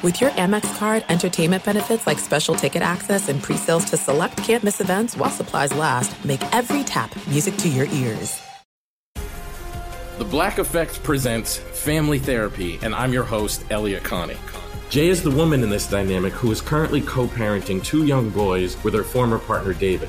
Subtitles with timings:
[0.00, 4.80] With your Amex card, entertainment benefits like special ticket access and pre-sales to select campus
[4.80, 8.40] events while supplies last, make every tap music to your ears.
[10.18, 14.36] The Black Effect presents Family Therapy, and I'm your host, Elliot Connie.
[14.88, 18.82] Jay is the woman in this dynamic who is currently co parenting two young boys
[18.84, 20.08] with her former partner, David.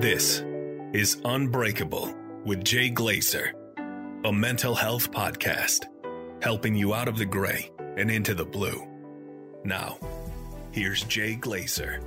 [0.00, 0.42] This
[0.94, 2.14] is Unbreakable
[2.46, 3.52] with Jay Glazer,
[4.24, 5.88] a mental health podcast
[6.42, 8.88] helping you out of the gray and into the blue.
[9.62, 9.98] Now,
[10.72, 12.02] here's Jay Glazer.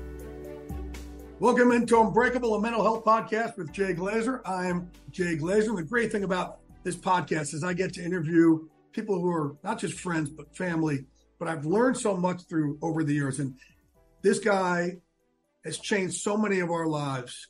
[1.40, 4.42] Welcome into Unbreakable, a mental health podcast with Jay Glazer.
[4.44, 5.70] I'm Jay Glazer.
[5.70, 9.56] And the great thing about this podcast is I get to interview people who are
[9.64, 11.06] not just friends, but family.
[11.38, 13.40] But I've learned so much through over the years.
[13.40, 13.54] And
[14.24, 14.94] this guy
[15.64, 17.50] has changed so many of our lives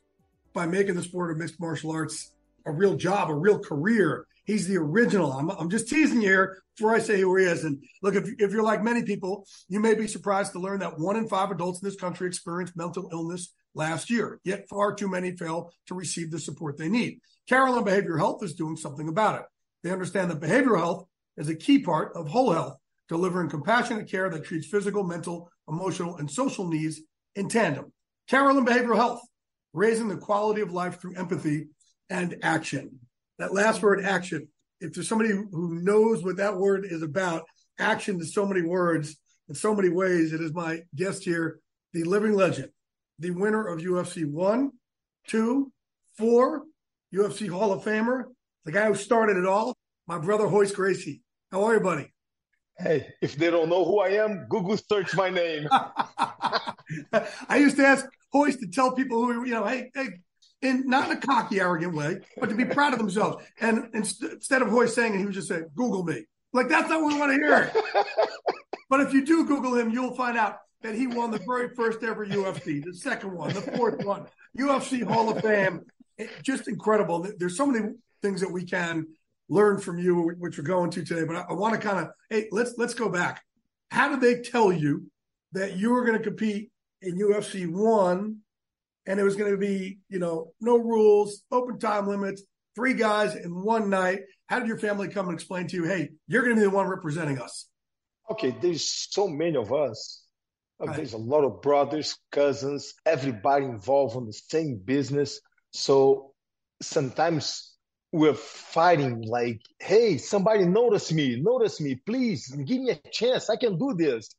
[0.54, 2.32] by making the sport of mixed martial arts
[2.66, 4.26] a real job, a real career.
[4.46, 5.32] He's the original.
[5.32, 7.64] I'm, I'm just teasing you here before I say who he is.
[7.64, 11.00] And look, if, if you're like many people, you may be surprised to learn that
[11.00, 15.08] one in five adults in this country experienced mental illness last year, yet far too
[15.08, 17.20] many fail to receive the support they need.
[17.48, 19.46] Carelon Behavioral Health is doing something about it.
[19.84, 22.78] They understand that behavioral health is a key part of whole health,
[23.10, 27.02] delivering compassionate care that treats physical, mental, emotional, and social needs
[27.36, 27.92] in tandem.
[28.30, 29.22] Carelon Behavioral Health
[29.74, 31.68] raising the quality of life through empathy
[32.10, 33.00] and action.
[33.40, 34.48] That last word, action.
[34.80, 37.44] If there's somebody who knows what that word is about,
[37.80, 39.18] action is so many words
[39.50, 40.34] in so many ways.
[40.34, 41.60] It is my guest here,
[41.94, 42.70] the living legend,
[43.20, 44.72] the winner of UFC one,
[45.28, 45.72] two,
[46.18, 46.64] four,
[47.14, 48.26] UFC Hall of Famer,
[48.66, 49.76] the guy who started it all,
[50.08, 51.22] my brother Royce Gracie.
[51.52, 52.12] How are you, buddy?
[52.78, 55.68] Hey, if they don't know who I am, Google search my name.
[55.72, 60.10] I used to ask Royce to tell people who, you know, hey, hey,
[60.62, 63.44] in not in a cocky, arrogant way, but to be proud of themselves.
[63.60, 66.26] And inst- instead of Royce saying it, he would just say, Google me.
[66.54, 67.72] Like, that's not what we want to hear.
[68.90, 72.04] but if you do Google him, you'll find out that he won the very first
[72.04, 74.28] ever UFC, the second one, the fourth one,
[74.58, 75.82] UFC Hall of Fame.
[76.18, 77.28] It, just incredible.
[77.38, 79.08] There's so many things that we can
[79.50, 81.26] learn from you, which we're going to today.
[81.26, 83.42] But I, I want to kind of, hey, let's let's go back.
[83.90, 85.08] How did they tell you
[85.54, 86.72] that you were going to compete
[87.04, 88.38] in UFC one,
[89.06, 92.44] and it was going to be, you know, no rules, open time limits,
[92.76, 94.22] three guys in one night.
[94.48, 96.76] How did your family come and explain to you, hey, you're going to be the
[96.76, 97.68] one representing us?
[98.32, 100.26] Okay, there's so many of us.
[100.82, 100.96] Uh, right.
[100.96, 105.40] There's a lot of brothers, cousins, everybody involved in the same business.
[105.72, 106.34] So
[106.82, 107.74] sometimes
[108.12, 113.50] we're fighting like, hey, somebody notice me, notice me, please give me a chance.
[113.50, 114.30] I can do this.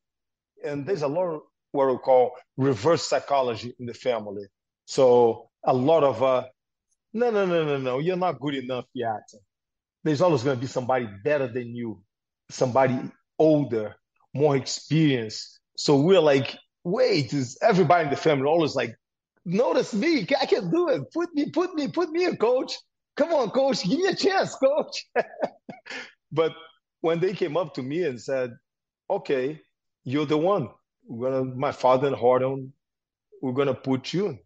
[0.65, 1.41] And there's a lot
[1.75, 4.47] what we call reverse psychology in the family.
[4.87, 6.45] So a lot of uh,
[7.13, 9.29] no, no, no, no, no, you're not good enough yet.
[10.05, 12.01] There's always going to be somebody better than you,
[12.49, 12.99] somebody
[13.39, 13.97] older,
[14.33, 15.59] more experienced.
[15.77, 18.95] So we're like, wait, is everybody in the family always like,
[19.45, 21.03] notice me, I can do it.
[21.13, 22.73] Put me, put me, put me in, coach.
[23.17, 25.07] Come on, coach, give me a chance, coach.
[26.33, 26.53] but
[27.01, 28.53] when they came up to me and said,
[29.11, 29.61] okay,
[30.05, 30.69] you're the one
[31.07, 32.71] we're gonna my father and Rorion,
[33.43, 34.39] we're gonna put you.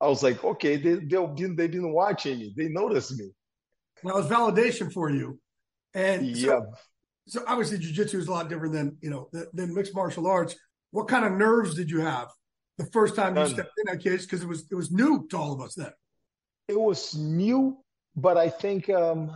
[0.00, 2.54] I was like, okay, they they've been they've been watching me.
[2.56, 3.30] They noticed me.
[4.04, 5.38] That was validation for you.
[5.94, 6.46] And yeah.
[6.46, 6.72] So,
[7.26, 10.54] so obviously jiu-jitsu is a lot different than you know than mixed martial arts.
[10.90, 12.28] What kind of nerves did you have
[12.78, 14.24] the first time you stepped in that case?
[14.24, 15.92] Because it was it was new to all of us then.
[16.68, 17.78] It was new,
[18.14, 19.32] but I think um,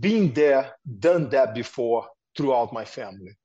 [0.00, 2.06] being there, done that before
[2.36, 3.36] throughout my family.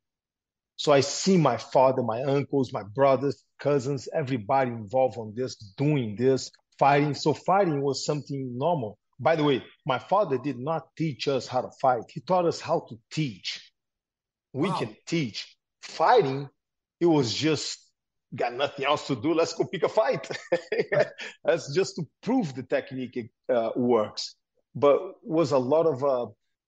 [0.84, 6.18] So I see my father, my uncles, my brothers, cousins, everybody involved on this, doing
[6.18, 7.14] this, fighting.
[7.14, 8.98] So fighting was something normal.
[9.18, 12.04] By the way, my father did not teach us how to fight.
[12.10, 13.72] He taught us how to teach.
[14.52, 14.80] We wow.
[14.80, 15.56] can teach.
[15.84, 16.50] Fighting,
[17.00, 17.80] it was just
[18.36, 19.34] got nothing else to do.
[19.34, 20.28] Let's go pick a fight.
[21.46, 24.36] That's just to prove the technique uh, works.
[24.76, 26.26] But was a lot of uh,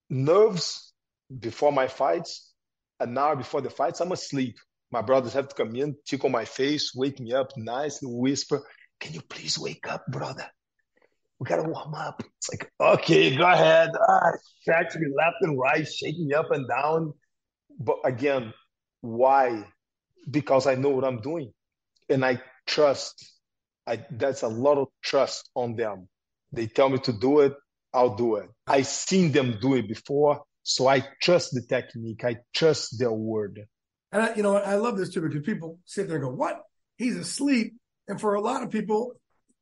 [0.10, 0.94] nerves
[1.38, 2.54] before my fights.
[3.00, 4.56] An hour before the fights, I'm asleep.
[4.92, 8.62] My brothers have to come in, tickle my face, wake me up nice and whisper,
[9.00, 10.50] Can you please wake up, brother?
[11.40, 12.24] We gotta warm up.
[12.38, 13.90] It's like, okay, go ahead.
[14.08, 14.32] Ah,
[14.62, 17.14] stretch me left and right, shaking me up and down.
[17.78, 18.54] But again,
[19.02, 19.66] why?
[20.30, 21.52] Because I know what I'm doing.
[22.10, 23.34] And I trust.
[23.86, 26.08] I that's a lot of trust on them.
[26.54, 27.54] They tell me to do it,
[27.94, 28.50] I'll do it.
[28.66, 32.26] I seen them do it before, so I trust the technique.
[32.26, 33.62] I trust their word.
[34.12, 36.64] And I, you know, I love this too because people sit there and go, "What?
[36.98, 37.76] He's asleep."
[38.08, 39.14] And for a lot of people,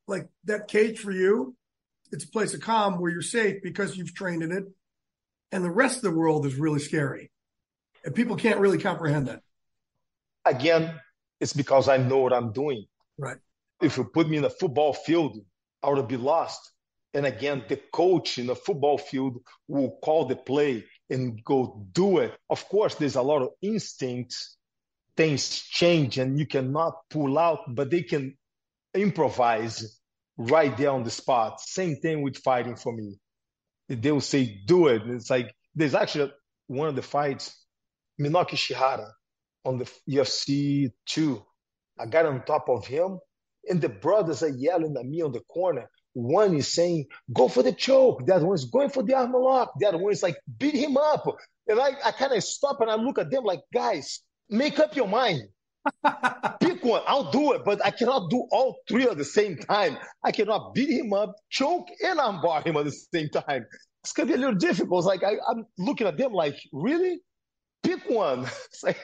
[0.08, 1.56] like that cage for you,
[2.12, 4.64] it's a place of calm where you're safe because you've trained in it.
[5.52, 7.32] And the rest of the world is really scary.
[8.06, 9.42] And people can't really comprehend that.
[10.46, 11.00] Again,
[11.42, 12.86] it's because I know what I'm doing.
[13.18, 13.38] Right.
[13.82, 15.38] If you put me in a football field,
[15.82, 16.72] I would be lost.
[17.14, 22.18] And again, the coach in a football field will call the play and go do
[22.18, 22.34] it.
[22.50, 24.58] Of course, there's a lot of instincts.
[25.16, 28.36] Things change and you cannot pull out, but they can
[28.94, 30.00] improvise
[30.38, 31.62] right there on the spot.
[31.62, 33.20] Same thing with fighting for me.
[33.90, 35.04] They will say, do it.
[35.06, 36.32] It's like, there's actually
[36.68, 37.56] one of the fights,
[38.20, 39.10] Minoki Ichihara
[39.66, 41.44] on the UFC 2.
[42.00, 43.20] I got on top of him,
[43.70, 45.90] and the brothers are yelling at me on the corner.
[46.14, 48.26] One is saying, go for the choke.
[48.26, 49.74] The other one is going for the arm lock.
[49.80, 51.26] The other one is like, beat him up.
[51.68, 54.96] And I, I kind of stop and I look at them like, guys, make up
[54.96, 55.42] your mind.
[56.60, 57.02] Pick one.
[57.08, 59.98] I'll do it, but I cannot do all three at the same time.
[60.24, 63.66] I cannot beat him up, choke, and armbar him at the same time.
[64.04, 65.00] It's gonna be a little difficult.
[65.00, 67.20] It's like I, am looking at them like, really?
[67.84, 68.48] Pick one.
[68.84, 68.98] like,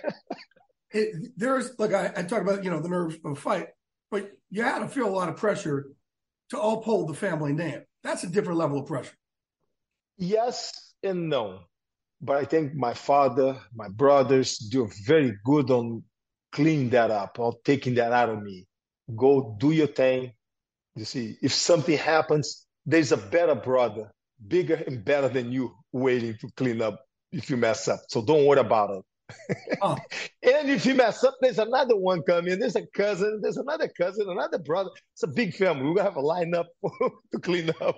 [0.91, 3.67] it, there's like I, I talk about, you know, the nerves of a fight,
[4.11, 5.87] but you had to feel a lot of pressure
[6.49, 7.81] to uphold the family name.
[8.03, 9.15] That's a different level of pressure.
[10.17, 11.61] Yes and no.
[12.21, 16.03] But I think my father, my brothers do very good on
[16.51, 18.67] cleaning that up or taking that out of me.
[19.15, 20.33] Go do your thing.
[20.95, 24.11] You see, if something happens, there's a better brother,
[24.47, 26.99] bigger and better than you, waiting to clean up
[27.31, 28.01] if you mess up.
[28.09, 29.03] So don't worry about it.
[29.81, 29.97] Oh.
[30.43, 32.59] and if you mess up, there's another one coming.
[32.59, 34.89] There's a cousin, there's another cousin, another brother.
[35.13, 35.83] It's a big family.
[35.83, 36.65] We're gonna have a lineup
[37.31, 37.97] to clean up.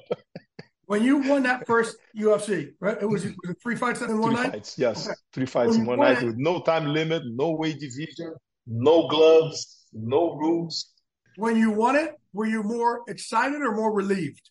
[0.85, 2.97] when you won that first UFC, right?
[3.01, 4.51] It was, it three fights in one three night.
[4.51, 5.15] Fights, yes, okay.
[5.33, 8.33] three fights when in one night it, with no time limit, no weight division,
[8.67, 10.91] no gloves, no rules.
[11.37, 14.41] When you won it, were you more excited or more relieved?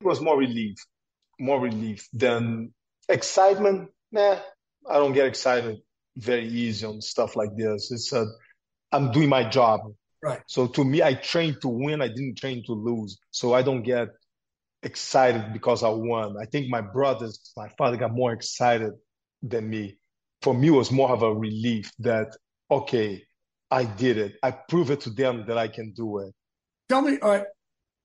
[0.00, 0.78] It was more relieved,
[1.38, 2.72] more relieved than
[3.08, 3.90] excitement.
[4.10, 4.38] Nah,
[4.88, 5.80] I don't get excited
[6.20, 7.90] very easy on stuff like this.
[7.90, 8.26] It's a,
[8.92, 9.80] I'm doing my job.
[10.22, 10.40] Right.
[10.46, 12.02] So to me, I trained to win.
[12.02, 13.18] I didn't train to lose.
[13.30, 14.08] So I don't get
[14.82, 16.36] excited because I won.
[16.40, 18.92] I think my brothers, my father got more excited
[19.42, 19.98] than me.
[20.42, 22.36] For me, it was more of a relief that,
[22.70, 23.22] okay,
[23.70, 24.34] I did it.
[24.42, 26.32] I prove it to them that I can do it.
[26.88, 27.44] Tell me, all right,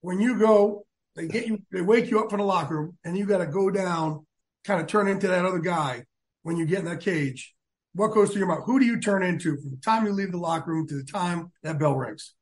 [0.01, 0.85] when you go,
[1.15, 3.47] they get you, they wake you up from the locker room and you got to
[3.47, 4.25] go down,
[4.65, 6.03] kind of turn into that other guy
[6.43, 7.54] when you get in that cage
[7.95, 8.63] what goes through your mind?
[8.65, 11.03] Who do you turn into from the time you leave the locker room to the
[11.03, 12.33] time that bell rings?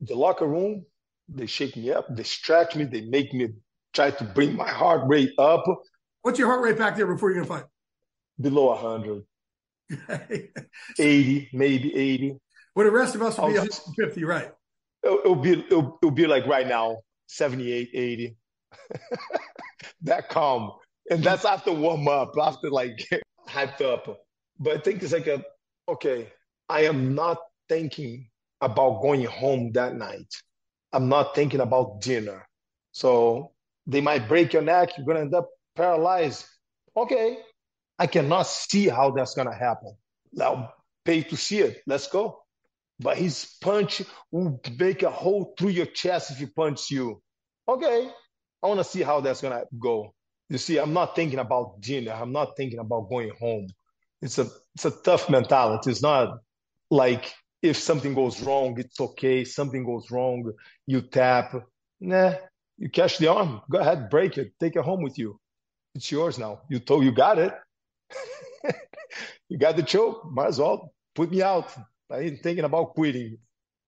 [0.00, 0.84] The locker room,
[1.28, 3.50] they shake me up, they stretch me, they make me
[3.94, 5.64] try to bring my heart rate up.
[6.22, 7.68] What's your heart rate back there before you're gonna fight?
[8.40, 8.74] Below
[9.90, 10.48] 100.
[10.98, 12.36] 80, maybe 80.
[12.74, 14.50] Well, the rest of us will be 150, right?
[15.04, 18.36] It'll, it'll be it'll, it'll be like right now, 78, 80.
[20.02, 20.72] that calm.
[21.10, 23.08] And that's after warm up, after like
[23.48, 24.20] hyped up.
[24.60, 25.42] But I think it's like a
[25.88, 26.30] okay,
[26.68, 27.38] I am not
[27.68, 28.28] thinking
[28.60, 30.32] about going home that night.
[30.92, 32.46] I'm not thinking about dinner.
[32.92, 33.52] So
[33.86, 36.44] they might break your neck, you're gonna end up paralyzed.
[36.94, 37.38] Okay.
[37.98, 39.96] I cannot see how that's gonna happen.
[40.32, 40.74] Now
[41.06, 41.82] pay to see it.
[41.86, 42.42] Let's go.
[42.98, 47.22] But his punch will make a hole through your chest if he punches you.
[47.66, 48.10] Okay.
[48.62, 50.14] I want to see how that's gonna go.
[50.50, 52.12] You see, I'm not thinking about dinner.
[52.12, 53.68] I'm not thinking about going home
[54.22, 55.90] it's a it's a tough mentality.
[55.90, 56.38] It's not
[56.90, 59.44] like if something goes wrong, it's okay.
[59.44, 60.52] Something goes wrong,
[60.86, 61.54] you tap.
[62.00, 62.34] Nah,
[62.78, 63.60] you catch the arm.
[63.70, 64.52] Go ahead, break it.
[64.58, 65.38] Take it home with you.
[65.94, 66.60] It's yours now.
[66.68, 67.52] You told you got it.
[69.48, 70.30] you got the choke.
[70.30, 71.72] Might as well put me out.
[72.10, 73.38] I ain't thinking about quitting.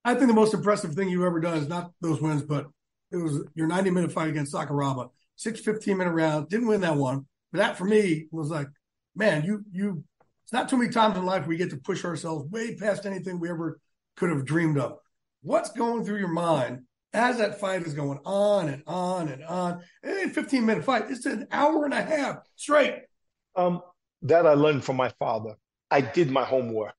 [0.05, 2.67] I think the most impressive thing you've ever done is not those wins, but
[3.13, 5.11] it was your 90 minute fight against Sakuraba.
[5.37, 6.49] Six 15 minute rounds.
[6.49, 7.27] Didn't win that one.
[7.53, 8.69] But that for me was like,
[9.15, 10.05] man, you you
[10.53, 13.41] it's not too many times in life we get to push ourselves way past anything
[13.41, 13.81] we ever
[14.19, 14.99] could have dreamed of.
[15.41, 16.83] What's going through your mind
[17.15, 19.81] as that fight is going on and on and on?
[20.03, 22.97] And a 15 minute fight, it's an hour and a half straight.
[23.57, 23.81] Um,
[24.21, 25.55] that I learned from my father.
[25.91, 26.97] I did my homework.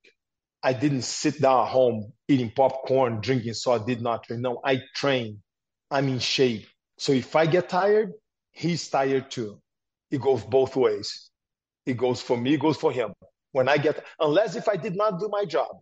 [0.63, 4.41] I didn't sit down at home eating popcorn, drinking, so I did not train.
[4.41, 5.43] No, I train.
[5.91, 6.65] I'm in shape.
[6.98, 8.13] So if I get tired,
[8.50, 9.62] he's tired too.
[10.10, 11.29] It goes both ways.
[11.86, 13.13] It goes for me, it goes for him.
[13.53, 15.77] When I get, unless if I did not do my job.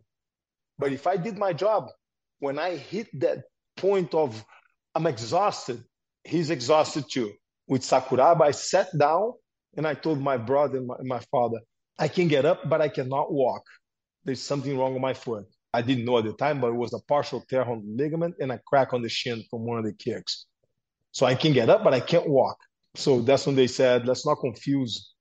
[0.77, 1.87] But if I did my job,
[2.39, 3.39] when I hit that
[3.75, 4.45] point of
[4.93, 5.83] I'm exhausted,
[6.23, 7.31] he's exhausted too.
[7.67, 9.33] With Sakuraba, I sat down
[9.77, 11.59] and I told my brother and my, my father,
[11.97, 13.63] I can get up, but I cannot walk.
[14.25, 15.45] There's something wrong with my foot.
[15.73, 18.35] I didn't know at the time, but it was a partial tear on the ligament
[18.41, 20.45] and a crack on the shin from one of the kicks.
[21.13, 22.57] So I can get up, but I can't walk.
[22.95, 25.13] So that's when they said, let's not confuse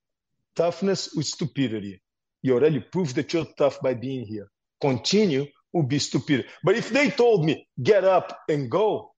[0.56, 2.02] toughness with stupidity.
[2.42, 4.48] You already proved that you're tough by being here.
[4.80, 6.46] Continue would be stupid.
[6.64, 9.12] But if they told me, get up and go,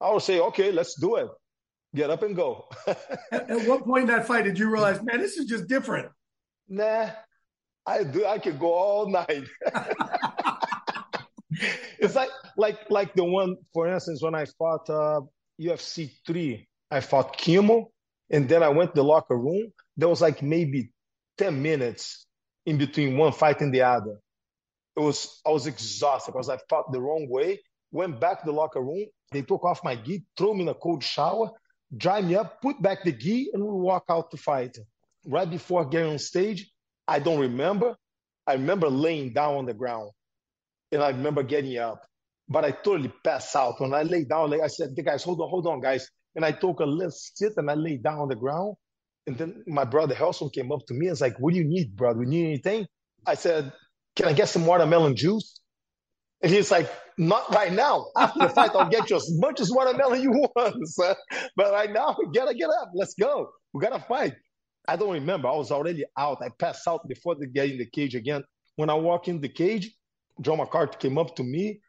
[0.00, 1.28] I would say, okay, let's do it.
[1.94, 2.68] Get up and go.
[2.86, 6.10] at, at what point in that fight did you realize, man, this is just different?
[6.68, 7.10] Nah,
[7.86, 8.26] I do.
[8.26, 9.44] I could go all night.
[11.98, 15.20] it's like like like the one, for instance, when I fought uh,
[15.60, 17.90] UFC three, I fought Kimo,
[18.30, 19.72] and then I went to the locker room.
[19.96, 20.90] There was like maybe
[21.38, 22.26] ten minutes
[22.66, 24.18] in between one fight and the other.
[24.96, 27.60] It was I was exhausted because I fought the wrong way.
[27.90, 29.06] Went back to the locker room.
[29.32, 31.50] They took off my gi, threw me in a cold shower,
[31.96, 34.76] dry me up, put back the gi, and we walk out to fight.
[35.26, 36.70] Right before getting on stage,
[37.08, 37.96] I don't remember.
[38.46, 40.10] I remember laying down on the ground,
[40.92, 42.04] and I remember getting up,
[42.48, 43.80] but I totally passed out.
[43.80, 46.44] When I lay down, like I said, "The guys, hold on, hold on, guys," and
[46.44, 48.76] I took a little sit and I lay down on the ground.
[49.26, 51.64] And then my brother Relson came up to me and was like, What do you
[51.64, 52.18] need, brother?
[52.18, 52.86] We need anything?
[53.26, 53.72] I said,
[54.16, 55.60] Can I get some watermelon juice?
[56.42, 58.06] And he's like, Not right now.
[58.16, 60.76] After the fight, I'll get you as much as watermelon you want.
[61.56, 62.90] But right now, we gotta get up.
[62.94, 63.50] Let's go.
[63.72, 64.34] We gotta fight.
[64.86, 65.48] I don't remember.
[65.48, 66.42] I was already out.
[66.42, 68.44] I passed out before they get in the cage again.
[68.76, 69.90] When I walk in the cage,
[70.42, 71.80] John McCarthy came up to me.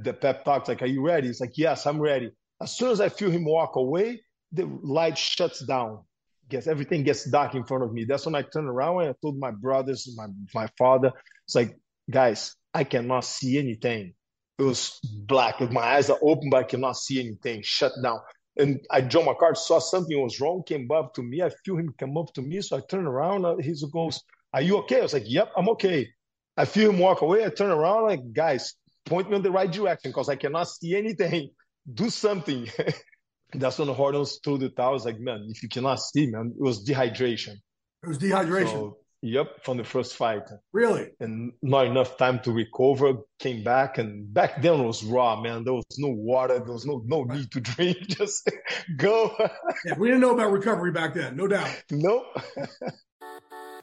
[0.00, 1.28] The pep talks like, Are you ready?
[1.28, 2.30] He's like, Yes, I'm ready.
[2.60, 4.20] As soon as I feel him walk away,
[4.52, 6.04] the light shuts down
[6.52, 8.04] gets everything gets dark in front of me.
[8.04, 11.10] That's when I turned around and I told my brothers, my my father,
[11.46, 11.76] it's like,
[12.08, 14.14] guys, I cannot see anything.
[14.58, 15.60] It was black.
[15.72, 17.62] My eyes are open, but I cannot see anything.
[17.62, 18.20] Shut down.
[18.56, 21.42] And I, John McCarthy saw something was wrong, came up to me.
[21.42, 22.60] I feel him come up to me.
[22.60, 23.46] So I turn around.
[23.46, 24.98] Uh, he goes, Are you okay?
[24.98, 26.06] I was like, Yep, I'm okay.
[26.56, 27.44] I feel him walk away.
[27.44, 28.74] I turn around, like, guys,
[29.06, 31.50] point me in the right direction because I cannot see anything.
[31.94, 32.68] Do something.
[33.54, 34.78] that's when the Hornets told it.
[34.78, 37.54] I was like, man, if you cannot see, man, it was dehydration.
[38.02, 38.70] It was dehydration.
[38.70, 40.42] So, yep, from the first fight.
[40.72, 41.10] Really?
[41.20, 43.14] And not enough time to recover.
[43.38, 45.64] Came back, and back then it was raw, man.
[45.64, 46.58] There was no water.
[46.58, 47.98] There was no no need to drink.
[48.08, 48.50] Just
[48.96, 49.34] go.
[49.84, 51.70] yeah, we didn't know about recovery back then, no doubt.
[51.90, 52.26] Nope.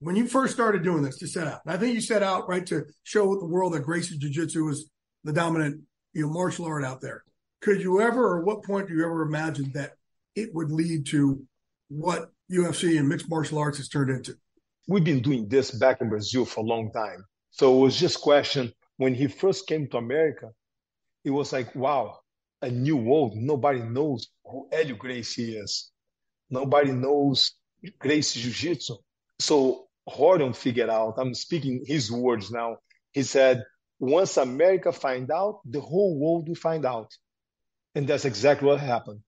[0.00, 2.66] when you first started doing this to set out, I think you set out right
[2.66, 4.90] to show the world that Gracie Jiu Jitsu was
[5.24, 5.82] the dominant,
[6.14, 7.22] you know, martial art out there.
[7.60, 9.92] Could you ever, or what point do you ever imagine that
[10.34, 11.44] it would lead to
[11.88, 14.34] what UFC and mixed martial arts has turned into?
[14.88, 17.24] We've been doing this back in Brazil for a long time.
[17.50, 20.50] So it was just question when he first came to America,
[21.24, 22.20] it was like, wow,
[22.62, 23.34] a new world.
[23.36, 25.90] Nobody knows who Helio Gracie is.
[26.48, 27.52] Nobody knows
[27.98, 28.94] Gracie Jiu-Jitsu.
[29.38, 32.76] So Rorion figured out, I'm speaking his words now.
[33.12, 33.64] He said,
[33.98, 37.12] once America find out, the whole world will find out.
[37.94, 39.20] And that's exactly what happened.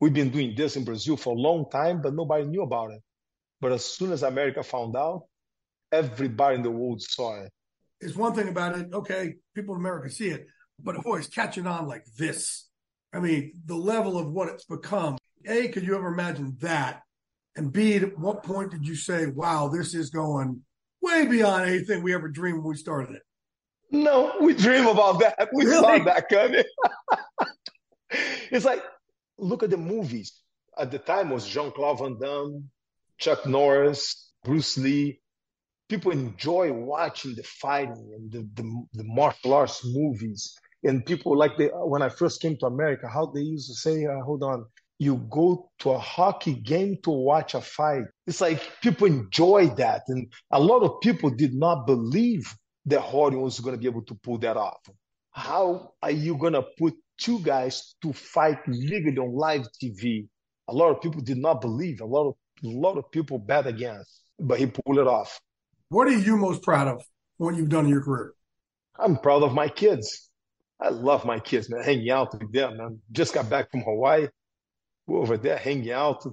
[0.00, 3.02] We've been doing this in Brazil for a long time, but nobody knew about it.
[3.60, 5.24] But as soon as America found out,
[5.92, 7.50] everybody in the world saw it.
[8.00, 10.46] It's one thing about it, okay, people in America see it,
[10.78, 12.68] but oh, it's catching on like this.
[13.12, 15.16] I mean, the level of what it's become.
[15.46, 17.02] A, could you ever imagine that?
[17.56, 20.60] And B, at what point did you say, wow, this is going
[21.00, 23.22] way beyond anything we ever dreamed when we started it?
[23.90, 25.48] No, we dream about that.
[25.54, 25.98] We really?
[25.98, 26.64] saw that coming.
[28.50, 28.82] it's like,
[29.38, 30.32] look at the movies.
[30.78, 32.68] At the time was Jean-Claude Van Damme,
[33.18, 35.20] Chuck Norris, Bruce Lee.
[35.88, 40.54] People enjoy watching the fighting and the, the, the martial arts movies.
[40.84, 44.04] And people like they, when I first came to America, how they used to say,
[44.04, 44.66] uh, hold on,
[44.98, 48.04] you go to a hockey game to watch a fight.
[48.26, 50.02] It's like people enjoy that.
[50.08, 52.54] And a lot of people did not believe
[52.86, 54.80] that Rorion was going to be able to pull that off.
[55.32, 60.28] How are you going to put two guys to fight legally on live TV?
[60.68, 62.00] A lot of people did not believe.
[62.00, 65.38] A lot of a lot of people bet against, but he pulled it off.
[65.90, 67.04] What are you most proud of
[67.36, 68.32] what you've done in your career?
[68.98, 70.30] I'm proud of my kids.
[70.80, 71.82] I love my kids, man.
[71.82, 73.00] Hanging out with them, man.
[73.12, 74.28] Just got back from Hawaii
[75.08, 76.26] over there hanging out,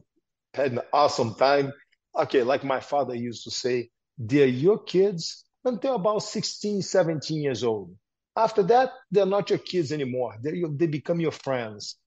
[0.53, 1.71] had an awesome time.
[2.17, 7.63] Okay, like my father used to say, they're your kids until about 16, 17 years
[7.63, 7.95] old.
[8.35, 10.35] After that, they're not your kids anymore.
[10.41, 11.97] They they become your friends,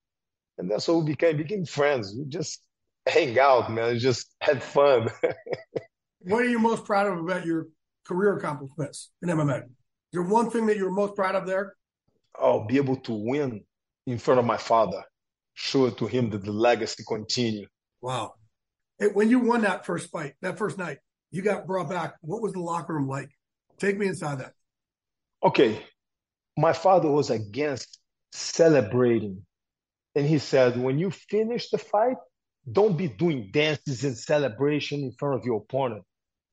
[0.59, 1.37] and that's what we became.
[1.37, 2.14] Became friends.
[2.16, 2.62] We just
[3.07, 3.92] hang out, man.
[3.92, 5.09] We Just had fun.
[6.20, 7.68] what are you most proud of about your
[8.05, 9.59] career accomplishments in MMA?
[9.59, 9.70] Is
[10.12, 11.76] there one thing that you're most proud of there?
[12.38, 13.62] Oh, be able to win
[14.07, 15.05] in front of my father
[15.57, 17.66] show it to him that the legacy continue.
[18.01, 18.35] Wow.
[18.99, 20.99] Hey, when you won that first fight, that first night,
[21.31, 22.14] you got brought back.
[22.21, 23.31] What was the locker room like?
[23.79, 24.53] Take me inside that.
[25.42, 25.83] Okay.
[26.57, 27.99] My father was against
[28.33, 29.45] celebrating.
[30.14, 32.16] And he said, when you finish the fight,
[32.71, 36.05] don't be doing dances and celebration in front of your opponent.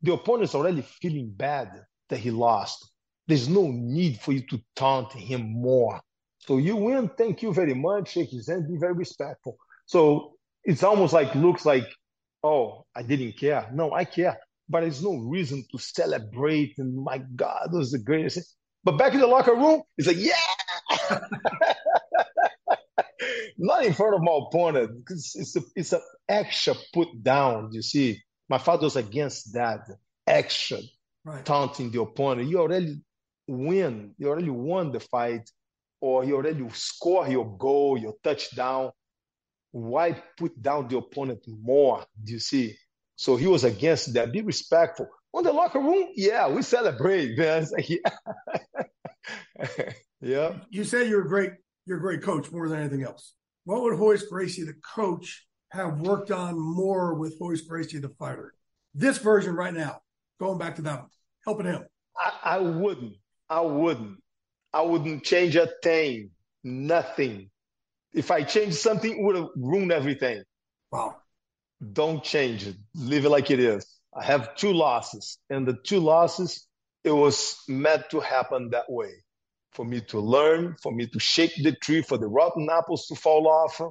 [0.02, 1.70] The opponent is already feeling bad
[2.10, 2.90] that he lost.
[3.28, 6.02] There's no need for you to taunt him more.
[6.46, 9.58] So you win, thank you very much, shake his hand, be very respectful.
[9.86, 11.88] So it's almost like looks like,
[12.44, 13.70] oh, I didn't care.
[13.74, 16.74] No, I care, but there's no reason to celebrate.
[16.78, 18.56] And my God, that was the greatest.
[18.84, 20.34] But back in the locker room, it's like, yeah,
[23.58, 27.70] not in front of my opponent because it's a it's an extra put down.
[27.72, 29.88] You see, my father was against that
[30.28, 30.80] extra
[31.24, 31.46] right.
[31.46, 32.50] taunting the opponent.
[32.50, 33.02] You already
[33.48, 34.16] win.
[34.18, 35.50] You already won the fight
[36.04, 38.92] or you already score your goal, your touchdown.
[39.72, 42.06] Why put down the opponent more?
[42.22, 42.76] Do you see?
[43.16, 44.34] So he was against that.
[44.34, 45.08] Be respectful.
[45.34, 47.66] On the locker room, yeah, we celebrate, man.
[47.72, 48.10] Like, yeah.
[50.22, 50.56] yeah.
[50.70, 51.52] You say you're a great,
[51.86, 53.34] you're a great coach more than anything else.
[53.64, 58.54] What would Royce Gracie, the coach, have worked on more with Royce Gracie, the fighter?
[58.94, 60.02] This version right now,
[60.38, 61.10] going back to that one,
[61.46, 61.86] helping him.
[62.18, 63.14] I, I wouldn't.
[63.50, 64.18] I wouldn't.
[64.74, 66.32] I wouldn't change a thing.
[66.64, 67.50] Nothing.
[68.14, 70.44] If I change something, it would ruin everything.
[70.92, 71.18] Wow.
[71.92, 72.76] Don't change it.
[72.96, 73.86] Leave it like it is.
[74.16, 76.68] I have two losses, and the two losses,
[77.04, 79.12] it was meant to happen that way.
[79.72, 83.16] For me to learn, for me to shake the tree, for the rotten apples to
[83.16, 83.82] fall off,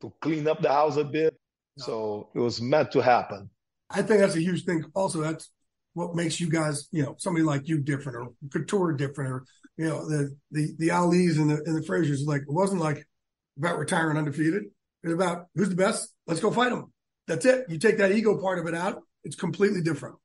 [0.00, 1.36] to clean up the house a bit.
[1.76, 1.84] No.
[1.84, 3.50] So it was meant to happen.
[3.90, 4.84] I think that's a huge thing.
[4.94, 5.50] Also, that's
[5.96, 9.44] what makes you guys, you know, somebody like you different or Couture different or,
[9.78, 12.26] you know, the, the, the Ali's and the, and the Fraziers.
[12.26, 13.08] Like, it wasn't like
[13.56, 14.64] about retiring undefeated.
[15.02, 16.12] It's about who's the best.
[16.26, 16.92] Let's go fight them.
[17.26, 17.64] That's it.
[17.70, 19.00] You take that ego part of it out.
[19.24, 20.16] It's completely different.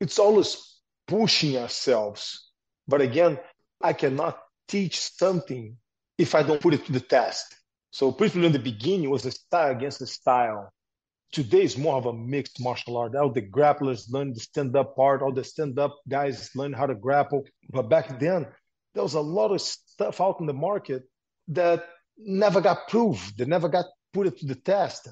[0.00, 2.50] It's always pushing ourselves.
[2.86, 3.38] But again,
[3.80, 5.78] I cannot teach something
[6.18, 7.56] if I don't put it to the test.
[7.90, 10.70] So principally in the beginning was a style against the style.
[11.32, 13.14] Today is more of a mixed martial art.
[13.14, 17.44] All the grapplers learn the stand-up part, all the stand-up guys learn how to grapple.
[17.70, 18.46] But back then,
[18.94, 21.02] there was a lot of stuff out in the market
[21.48, 21.86] that
[22.16, 23.36] never got proved.
[23.36, 25.08] They never got put to the test.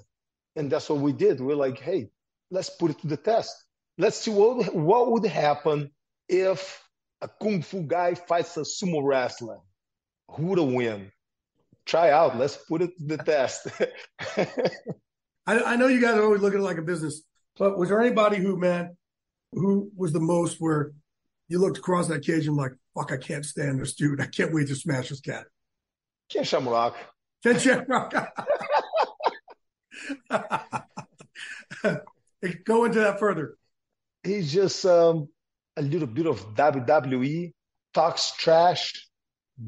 [0.56, 1.40] And that's what we did.
[1.40, 2.08] We're like, hey,
[2.50, 3.54] let's put it to the test.
[3.98, 5.90] Let's see what, what would happen
[6.28, 6.82] if
[7.20, 9.58] a kung fu guy fights a sumo wrestler.
[10.30, 11.12] Who would win?
[11.86, 12.38] Try out.
[12.38, 13.68] Let's put it to the test.
[15.46, 17.22] I, I, know you guys are always looking at it like a business,
[17.58, 18.96] but was there anybody who, man,
[19.52, 20.92] who was the most where
[21.48, 24.20] you looked across that cage and like, fuck, I can't stand this dude.
[24.20, 25.46] I can't wait to smash this cat.
[26.30, 26.96] Ken Shamrock.
[27.42, 28.12] Ken Shamrock.
[32.64, 33.56] Go into that further.
[34.22, 35.28] He's just um,
[35.76, 37.52] a little bit of WWE,
[37.92, 39.08] talks trash,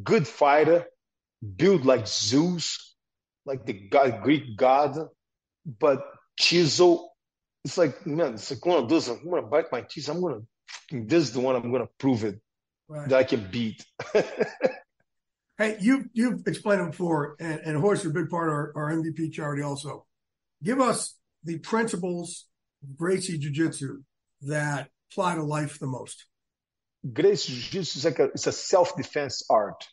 [0.03, 0.87] good fighter,
[1.57, 2.95] built like Zeus,
[3.45, 4.97] like the god, Greek god,
[5.67, 6.05] but
[6.39, 7.13] chisel.
[7.65, 9.09] It's like, man, it's like one of those.
[9.09, 10.09] I'm gonna bite my teeth.
[10.09, 10.41] I'm gonna.
[10.91, 12.41] This is the one I'm gonna prove it
[12.89, 13.09] right.
[13.09, 13.85] that I can beat.
[15.59, 18.73] hey, you you've explained it before, and, and Royce is a big part of our,
[18.77, 20.07] our MVP charity also.
[20.63, 22.47] Give us the principles
[22.83, 24.03] of Gracie Jiu Jitsu
[24.43, 26.27] that apply to life the most.
[27.13, 29.85] Gracie Jiu Jitsu is like a, it's a self defense art.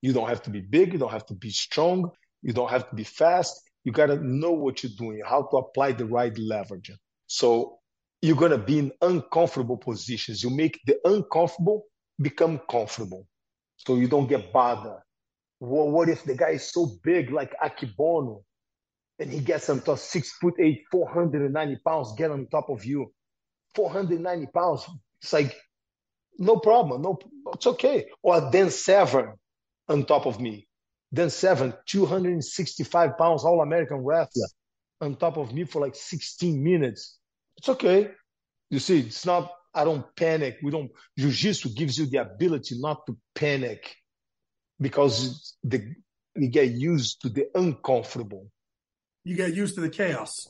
[0.00, 2.10] You don't have to be big, you don't have to be strong,
[2.42, 3.60] you don't have to be fast.
[3.84, 6.90] You got to know what you're doing, how to apply the right leverage.
[7.26, 7.78] So
[8.20, 10.42] you're going to be in uncomfortable positions.
[10.42, 11.84] You make the uncomfortable
[12.20, 13.26] become comfortable
[13.76, 15.00] so you don't get bothered.
[15.60, 18.42] Well, what if the guy is so big like Akebono
[19.18, 23.12] and he gets on top six foot eight, 490 pounds, get on top of you?
[23.74, 24.86] 490 pounds.
[25.20, 25.56] It's like,
[26.38, 27.02] no problem.
[27.02, 27.18] No,
[27.54, 28.06] it's okay.
[28.22, 29.34] Or Dan Severn
[29.88, 30.68] on top of me.
[31.12, 34.46] Dan Severn, 265 pounds, all American wrestler
[35.00, 37.18] on top of me for like 16 minutes.
[37.58, 38.10] It's okay.
[38.70, 40.58] You see, it's not, I don't panic.
[40.62, 43.94] We don't, Jiu Jitsu gives you the ability not to panic
[44.80, 45.94] because the,
[46.34, 48.46] you get used to the uncomfortable.
[49.24, 50.46] You get used to the chaos.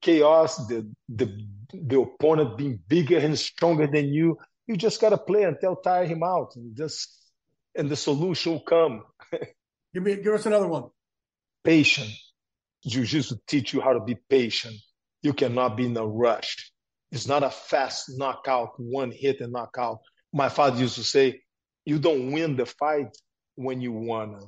[0.00, 4.38] Chaos, the, the, the opponent being bigger and stronger than you.
[4.66, 7.14] You just got to play until tire him out and just,
[7.76, 9.02] and the solution will come.
[9.92, 10.84] Give me, give us another one.
[11.64, 12.10] Patient.
[12.86, 14.74] Jiu-Jitsu teach you how to be patient.
[15.22, 16.72] You cannot be in a rush.
[17.12, 19.98] It's not a fast knockout, one hit and knockout.
[20.32, 21.40] My father used to say,
[21.84, 23.08] you don't win the fight
[23.56, 24.40] when you wanna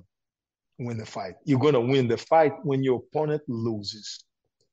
[0.79, 1.35] win the fight.
[1.45, 4.25] You're gonna win the fight when your opponent loses.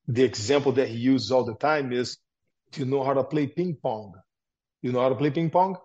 [0.08, 2.17] The example that he uses all the time is,
[2.71, 4.13] do you know how to play ping pong?
[4.82, 5.77] You know how to play ping pong?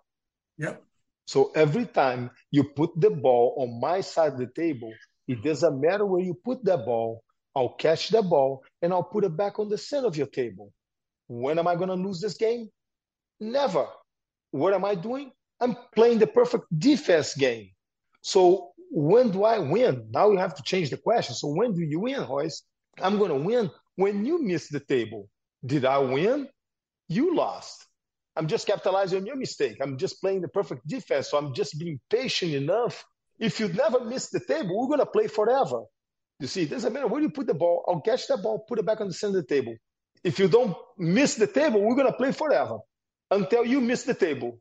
[0.58, 0.82] Yep.
[1.26, 4.92] So every time you put the ball on my side of the table,
[5.26, 5.48] it mm-hmm.
[5.48, 7.22] doesn't matter where you put the ball,
[7.56, 10.72] I'll catch the ball and I'll put it back on the center of your table.
[11.28, 12.68] When am I going to lose this game?
[13.40, 13.86] Never.
[14.50, 15.32] What am I doing?
[15.60, 17.70] I'm playing the perfect defense game.
[18.22, 20.08] So when do I win?
[20.10, 21.34] Now you have to change the question.
[21.34, 22.62] So when do you win, Royce?
[23.00, 25.28] I'm going to win when you miss the table.
[25.64, 26.48] Did I win?
[27.08, 27.86] You lost.
[28.36, 29.78] I'm just capitalizing on your mistake.
[29.80, 31.30] I'm just playing the perfect defense.
[31.30, 33.04] So I'm just being patient enough.
[33.38, 35.82] If you never miss the table, we're going to play forever.
[36.40, 37.84] You see, it doesn't matter where you put the ball.
[37.86, 39.76] I'll catch that ball, put it back on the center of the table.
[40.24, 42.78] If you don't miss the table, we're going to play forever
[43.30, 44.58] until you miss the table.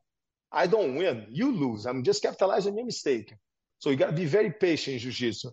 [0.52, 1.26] I don't win.
[1.32, 1.86] You lose.
[1.86, 3.34] I'm just capitalizing on your mistake.
[3.80, 5.50] So you got to be very patient in jiu-jitsu.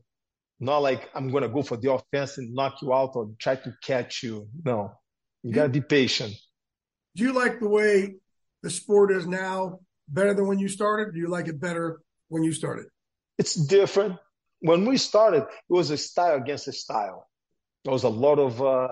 [0.60, 3.56] Not like I'm going to go for the offense and knock you out or try
[3.56, 4.46] to catch you.
[4.62, 4.92] No,
[5.42, 6.34] you got to be patient
[7.16, 8.14] do you like the way
[8.62, 11.12] the sport is now better than when you started?
[11.14, 12.86] Do you like it better when you started?
[13.38, 14.16] It's different.
[14.60, 17.26] When we started, it was a style against a style.
[17.84, 18.88] There was a lot of uh,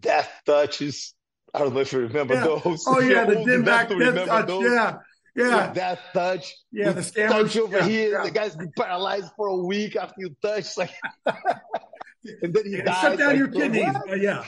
[0.00, 1.14] death touches.
[1.52, 2.44] I don't know if you remember Yeah.
[2.44, 2.84] those.
[2.86, 4.46] Oh yeah, the dim mak death touch.
[4.46, 4.62] those.
[4.64, 4.96] Yeah,
[5.34, 5.72] yeah.
[5.72, 6.54] That touch.
[6.70, 8.12] Yeah, the touch over Yeah, here.
[8.12, 8.22] yeah.
[8.24, 10.76] The guy's paralyzed for a week after you touch.
[10.76, 10.90] Like,
[11.26, 13.00] and then he Yeah, dies.
[13.00, 13.82] shut down like, your kidneys.
[14.06, 14.20] what?
[14.20, 14.44] Yeah,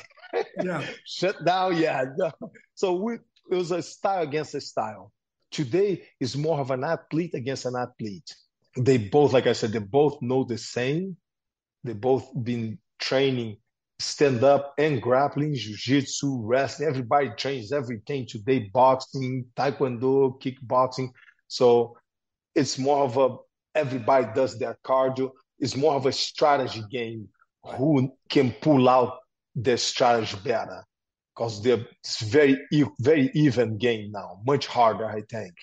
[0.63, 0.87] yeah.
[1.07, 2.05] Shut down, yeah.
[2.75, 3.15] So we,
[3.51, 5.13] it was a style against a style.
[5.51, 8.35] Today is more of an athlete against an athlete.
[8.77, 11.17] They both, like I said, they both know the same.
[11.83, 13.57] They both been training
[14.01, 16.89] stand up and grappling, jiu-jitsu, wrestling.
[16.89, 21.11] Everybody trains everything today, boxing, taekwondo, kickboxing.
[21.49, 21.97] So
[22.55, 23.37] it's more of a
[23.75, 25.31] everybody does their cardio.
[25.59, 27.29] It's more of a strategy game.
[27.77, 29.19] Who can pull out
[29.55, 30.85] their strategy better?
[31.35, 32.59] Because they're it's very
[33.01, 35.55] very even game now, much harder, I think.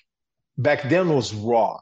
[0.56, 1.78] Back then was raw.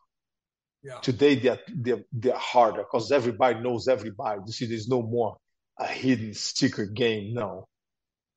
[0.82, 0.98] Yeah.
[1.00, 4.40] Today they're they're, they're harder because everybody knows everybody.
[4.46, 5.36] You see, there's no more
[5.78, 7.34] a hidden secret game.
[7.34, 7.66] now.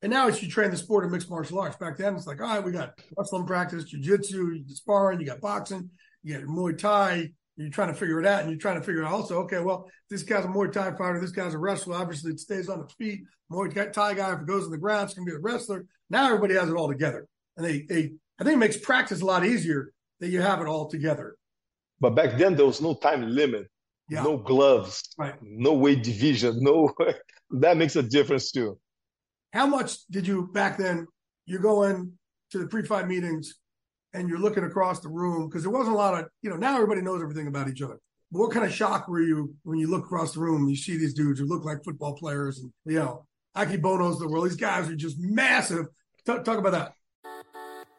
[0.02, 1.76] And now it's you train the sport of mixed martial arts.
[1.76, 5.90] Back then, it's like, all right, we got wrestling practice, jujitsu, sparring, you got boxing,
[6.22, 7.32] you got Muay Thai.
[7.60, 9.90] You're trying to figure it out, and you're trying to figure out also, okay, well,
[10.08, 11.96] this guy's a Muay Thai fighter, this guy's a wrestler.
[11.96, 13.20] Obviously, it stays on its feet.
[13.52, 15.84] Muay Thai guy, if it goes on the ground, it's gonna be a wrestler.
[16.08, 17.26] Now everybody has it all together,
[17.58, 20.66] and they, they, I think it makes practice a lot easier that you have it
[20.66, 21.36] all together.
[22.00, 23.68] But back then there was no time limit,
[24.08, 24.22] Yeah.
[24.22, 25.34] no gloves, Right.
[25.42, 26.94] no weight division, no.
[27.50, 28.78] that makes a difference too.
[29.52, 31.06] How much did you back then?
[31.44, 32.12] You go in
[32.52, 33.54] to the pre-fight meetings,
[34.14, 36.56] and you're looking across the room because there wasn't a lot of you know.
[36.56, 37.98] Now everybody knows everything about each other.
[38.30, 40.96] What kind of shock were you when you look across the room and you see
[40.96, 44.46] these dudes who look like football players and you know Akebono's the world?
[44.46, 45.86] These guys are just massive.
[46.24, 46.94] Talk about that.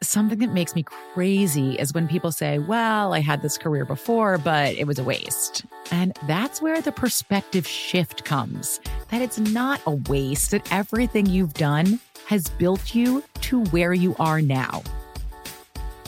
[0.02, 4.38] Something that makes me crazy is when people say, Well, I had this career before,
[4.38, 5.64] but it was a waste.
[5.92, 11.54] And that's where the perspective shift comes that it's not a waste, that everything you've
[11.54, 14.82] done has built you to where you are now.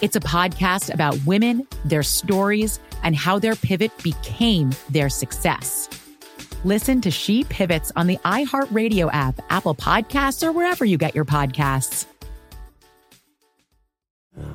[0.00, 5.88] It's a podcast about women, their stories, and how their pivot became their success.
[6.64, 11.24] Listen to She Pivots on the iHeartRadio app, Apple Podcasts, or wherever you get your
[11.24, 12.06] podcasts.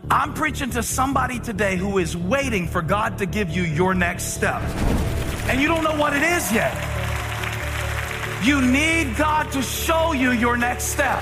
[0.09, 4.35] I'm preaching to somebody today who is waiting for God to give you your next
[4.35, 4.61] step.
[5.49, 6.73] And you don't know what it is yet.
[8.45, 11.21] You need God to show you your next step.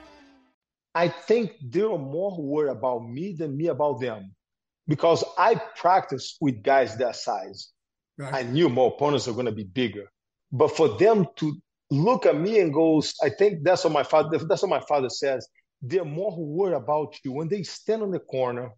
[0.93, 4.35] I think they are more worried about me than me about them
[4.87, 7.71] because I practice with guys that size.
[8.17, 8.33] Right.
[8.33, 10.05] I knew my opponents are going to be bigger,
[10.51, 11.55] but for them to
[11.89, 14.37] look at me and goes, I think that's what my father.
[14.37, 15.47] That's what my father says.
[15.81, 18.71] They're more worried about you when they stand on the corner.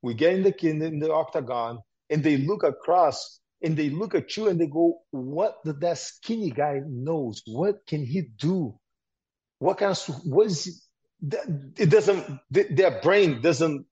[0.00, 1.78] We get in the in the octagon
[2.10, 5.98] and they look across and they look at you and they go, "What did that
[5.98, 7.42] skinny guy knows?
[7.46, 8.78] What can he do?
[9.58, 10.72] What kind of what is he?
[11.22, 13.86] It doesn't their brain doesn't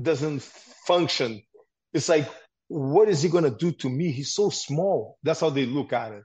[0.00, 0.42] doesn't
[0.86, 1.42] function.
[1.92, 2.28] It's like
[2.68, 4.10] what is he going to do to me?
[4.10, 5.18] He's so small.
[5.22, 6.22] That's how they look at it.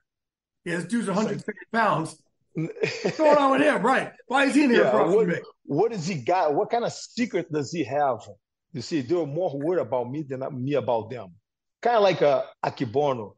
[0.65, 2.21] Yeah this dude's 150 like, pounds.
[2.53, 3.81] What's going on with him?
[3.81, 4.11] Right.
[4.27, 5.27] Why is he in here yeah, what,
[5.65, 6.55] what does he got?
[6.55, 8.27] What kind of secret does he have?
[8.73, 11.33] You see they're more worried about me than me about them.
[11.81, 13.33] Kind of like uh, a akebono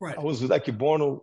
[0.00, 0.18] right.
[0.18, 1.20] I was with akebono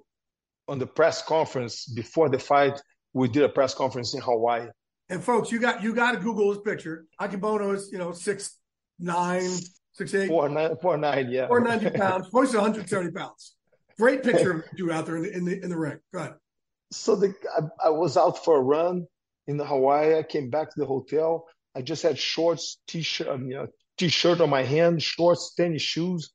[0.68, 2.80] on the press conference before the fight.
[3.14, 4.68] We did a press conference in hawaii
[5.10, 7.06] and folks, you got you got to Google his picture.
[7.22, 8.58] Akebono is you know six
[9.00, 9.50] nine,
[9.94, 12.28] six eight, four nine, four nine, yeah, four ninety pounds.
[12.34, 13.56] Royce one hundred seventy pounds.
[13.98, 16.00] Great picture of dude out there in the in the in the ring.
[16.14, 16.36] Go ahead.
[16.92, 19.08] So the I, I was out for a run
[19.48, 20.18] in Hawaii.
[20.18, 21.48] I came back to the hotel.
[21.76, 23.68] I just had shorts, t-shirt, um, you know,
[23.98, 26.32] t-shirt on my hand, shorts, tennis shoes.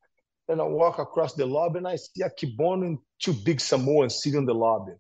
[0.49, 4.39] And I walk across the lobby and I see Akebono and two big Samoans sitting
[4.39, 4.93] in the lobby.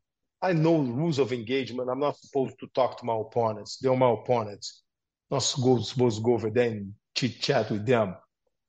[0.42, 1.88] I know rules of engagement.
[1.88, 3.78] I'm not supposed to talk to my opponents.
[3.80, 4.82] They're my opponents.
[5.30, 8.16] I'm not supposed to go over there and chit chat with them.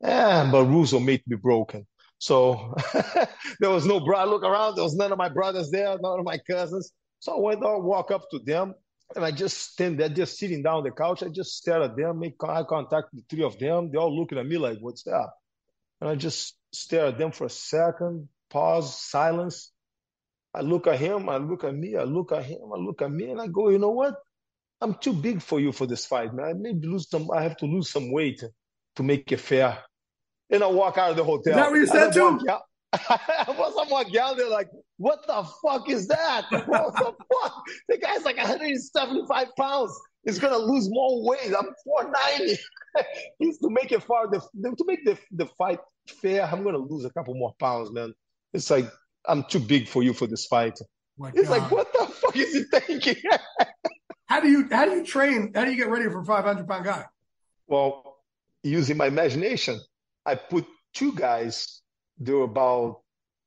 [0.03, 1.87] Eh, but rules are made to be broken.
[2.19, 2.75] So
[3.59, 4.75] there was no brother look around.
[4.75, 6.91] There was none of my brothers there, none of my cousins.
[7.19, 8.75] So I went on, walk up to them,
[9.15, 11.23] and I just stand there, just sitting down on the couch.
[11.23, 13.89] I just stare at them, make eye contact with the three of them.
[13.91, 15.35] They're all looking at me like, "What's up?"
[15.99, 19.72] And I just stare at them for a second, pause, silence.
[20.53, 23.11] I look at him, I look at me, I look at him, I look at
[23.11, 24.15] me, and I go, you know what?
[24.81, 26.45] I'm too big for you for this fight, man.
[26.45, 27.31] I maybe lose some.
[27.31, 28.43] I have to lose some weight
[28.97, 29.77] to make it fair.
[30.49, 31.53] And I walk out of the hotel.
[31.53, 32.39] Is that what you said too?
[33.75, 36.45] Someone yelled, they're like, "What the fuck is that?
[36.67, 37.63] What the fuck?
[37.87, 39.97] The guy's like 175 pounds.
[40.25, 41.53] He's gonna lose more weight.
[41.57, 42.59] I'm 490.
[43.39, 44.29] He's to make it far.
[44.29, 45.79] The, to make the the fight
[46.21, 48.13] fair, I'm gonna lose a couple more pounds, man.
[48.53, 48.91] It's like
[49.27, 50.79] I'm too big for you for this fight.
[51.17, 51.61] My it's God.
[51.61, 53.15] like, what the fuck is he thinking?
[54.25, 55.51] how do you how do you train?
[55.53, 57.05] How do you get ready for a 500 pound guy?
[57.67, 58.17] Well,
[58.63, 59.79] using my imagination,
[60.25, 61.81] I put two guys.
[62.19, 63.01] They were about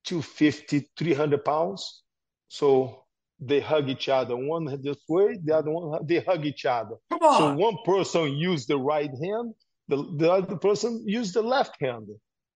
[0.04, 2.02] 250, 300 pounds.
[2.48, 3.04] So
[3.40, 4.36] they hug each other.
[4.36, 6.96] One this way, the other one they hug each other.
[7.10, 7.38] Come on.
[7.38, 9.54] So one person used the right hand,
[9.88, 12.08] the, the other person used the left hand.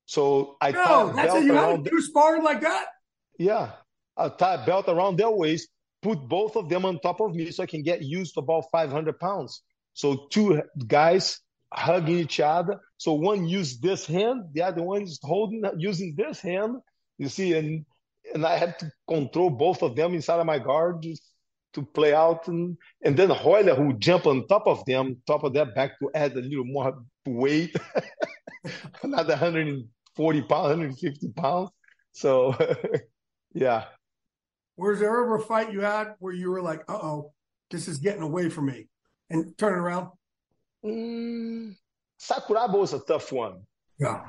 [0.07, 1.45] So I no, that's it.
[1.45, 2.87] You had to do sparring like that.
[3.41, 3.73] Yeah.
[4.19, 5.71] I tie a belt around their waist,
[6.03, 8.65] put both of them on top of me so I can get used to about
[8.71, 9.63] 500 pounds.
[9.95, 11.41] So two guys
[11.73, 12.79] hugging each other.
[12.99, 16.77] So one used this hand, the other one is holding, using this hand.
[17.17, 17.87] You see, and
[18.35, 21.03] and I had to control both of them inside of my guard
[21.73, 22.47] to play out.
[22.47, 26.11] And, and then Royler, who jump on top of them, top of their back to
[26.15, 27.75] add a little more weight,
[29.03, 31.71] another 140 pounds, 150 pounds.
[32.13, 32.55] So
[33.53, 33.85] Yeah.
[34.77, 37.33] Was there ever a fight you had where you were like, uh oh,
[37.71, 38.89] this is getting away from me?
[39.29, 40.09] And turn it around?
[40.85, 41.77] Mm,
[42.21, 43.63] Sakuraba was a tough one.
[43.99, 44.23] Yeah.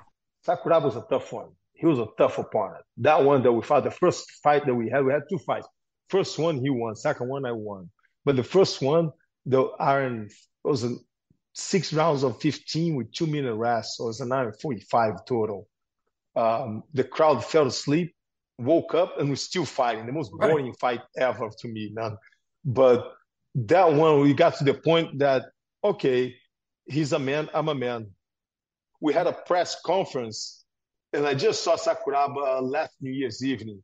[0.45, 1.49] Sakuraba was a tough one.
[1.73, 2.84] He was a tough opponent.
[2.97, 5.67] That one that we fought, the first fight that we had, we had two fights.
[6.10, 7.89] First one he won, second one I won.
[8.25, 9.12] But the first one,
[9.45, 10.29] the iron
[10.63, 10.95] was a
[11.53, 13.97] six rounds of 15 with two minute rest.
[13.97, 15.67] So it was an iron 45 total.
[16.36, 18.13] Um, the crowd fell asleep
[18.63, 20.06] woke up and we're still fighting.
[20.06, 20.80] The most boring right.
[20.80, 22.17] fight ever to me, man.
[22.65, 23.13] But
[23.56, 25.45] that one, we got to the point that,
[25.84, 26.36] okay,
[26.86, 28.08] he's a man, I'm a man.
[29.00, 30.62] We had a press conference
[31.13, 33.84] and I just saw Sakuraba last New Year's evening.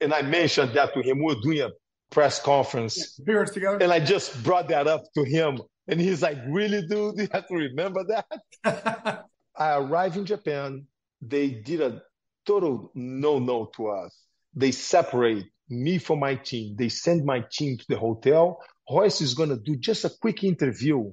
[0.00, 1.18] And I mentioned that to him.
[1.18, 1.70] We were doing a
[2.10, 3.18] press conference.
[3.18, 3.78] Appearance together.
[3.80, 5.60] And I just brought that up to him.
[5.88, 7.16] And he's like, really, dude?
[7.18, 9.24] You have to remember that?
[9.56, 10.86] I arrived in Japan.
[11.22, 12.02] They did a
[12.48, 14.12] total no no to us.
[14.54, 16.74] They separate me from my team.
[16.76, 18.60] They send my team to the hotel.
[18.90, 21.12] Royce is going to do just a quick interview.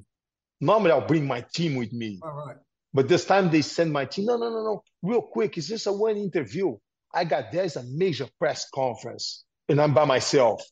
[0.62, 2.19] Normally, I'll bring my team with me.
[2.23, 2.56] Right.
[2.94, 4.25] But this time they send my team.
[4.25, 4.83] No, no, no, no.
[5.04, 5.58] Real quick.
[5.58, 6.77] It's just a one interview.
[7.13, 10.63] I got there's a major press conference and I'm by myself.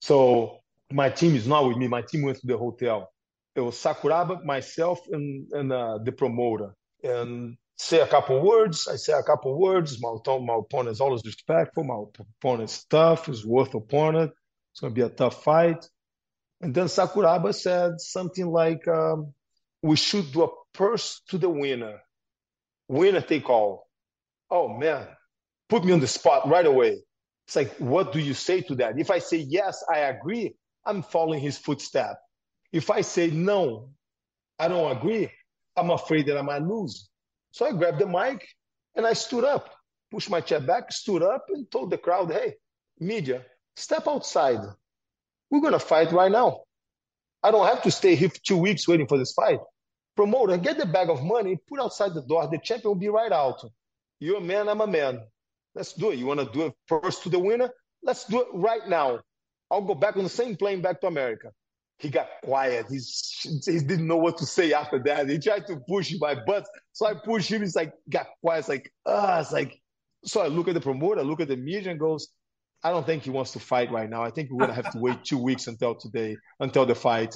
[0.00, 0.58] So
[0.90, 1.88] my team is not with me.
[1.88, 3.10] My team went to the hotel.
[3.54, 6.74] It was Sakuraba, myself, and, and uh, the promoter.
[7.02, 8.88] And say a couple words.
[8.88, 9.98] I say a couple words.
[10.00, 11.84] My, my opponent is always respectful.
[11.84, 12.02] My
[12.40, 13.26] opponent's tough.
[13.26, 14.32] He's worth opponent.
[14.72, 15.88] It's going to be a tough fight.
[16.60, 19.32] And then Sakuraba said something like, um,
[19.82, 22.00] we should do a purse to the winner.
[22.88, 23.86] Winner take all.
[24.50, 25.06] Oh man,
[25.68, 26.98] put me on the spot right away.
[27.46, 28.98] It's like, what do you say to that?
[28.98, 30.54] If I say, yes, I agree,
[30.84, 32.18] I'm following his footstep.
[32.72, 33.90] If I say, no,
[34.58, 35.30] I don't agree,
[35.76, 37.08] I'm afraid that I might lose.
[37.50, 38.46] So I grabbed the mic
[38.94, 39.74] and I stood up,
[40.10, 42.54] pushed my chair back, stood up, and told the crowd, hey,
[42.98, 43.44] media,
[43.76, 44.60] step outside.
[45.50, 46.60] We're going to fight right now.
[47.42, 49.60] I don't have to stay here for two weeks waiting for this fight.
[50.16, 52.48] Promoter, get the bag of money, put outside the door.
[52.50, 53.62] The champion will be right out.
[54.18, 55.20] You're a man, I'm a man.
[55.74, 56.18] Let's do it.
[56.18, 57.70] You want to do it first to the winner?
[58.02, 59.20] Let's do it right now.
[59.70, 61.52] I'll go back on the same plane back to America.
[61.98, 62.86] He got quiet.
[62.88, 65.28] He's, he didn't know what to say after that.
[65.28, 66.66] He tried to push my butt.
[66.92, 67.62] So I pushed him.
[67.62, 68.60] He's like, got quiet.
[68.60, 69.80] It's like, ah, it's like,
[70.24, 72.28] so I look at the promoter, I look at the media and goes,
[72.84, 74.22] I don't think he wants to fight right now.
[74.22, 77.34] I think we're going to have to wait two weeks until today, until the fight.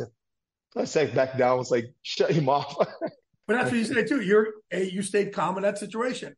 [0.77, 1.61] I sat back down.
[1.61, 2.77] It's like, shut him off.
[3.47, 4.21] but that's what you say too.
[4.21, 6.37] You're, you stayed calm in that situation.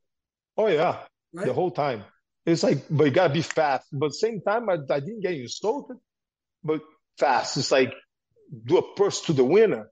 [0.57, 1.01] Oh, yeah
[1.35, 1.47] right?
[1.47, 2.05] the whole time.
[2.47, 3.89] It's like, but you gotta be fast.
[3.93, 5.97] But same time, I, I didn't get insulted,
[6.63, 6.81] but
[7.19, 7.57] fast.
[7.57, 7.93] It's like
[8.65, 9.91] do a purse to the winner.